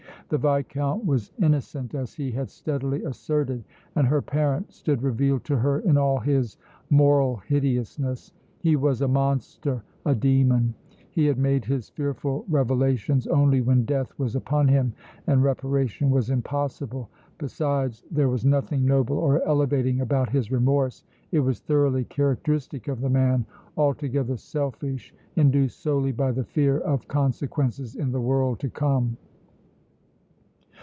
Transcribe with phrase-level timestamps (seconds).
[0.29, 3.65] The Viscount was innocent as he had steadily asserted,
[3.97, 6.55] and her parent stood revealed to her in all his
[6.89, 10.73] moral hideousness; he was a monster, a demon;
[11.09, 14.93] he had made his fearful revelations only when death was upon him
[15.27, 21.41] and reparation was impossible; besides, there was nothing noble or elevating about his remorse it
[21.41, 23.45] was thoroughly characteristic of the man
[23.75, 29.17] altogether selfish, induced solely by the fear of consequences in the world to come.